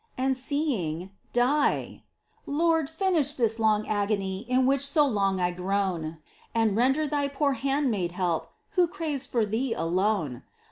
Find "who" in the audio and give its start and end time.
8.71-8.87